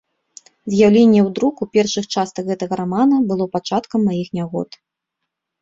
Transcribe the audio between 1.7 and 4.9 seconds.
першых частак гэтага рамана было пачаткам маіх нягод.